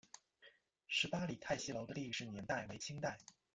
[0.87, 3.19] 十八里汰戏楼的历史年代为清代。